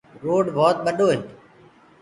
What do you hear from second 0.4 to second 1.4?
ڀوت ٻڏو هي۔